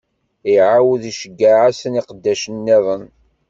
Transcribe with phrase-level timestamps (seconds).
[0.53, 3.03] Iɛawed iceggeɛ-asen iqeddacen-nniḍen.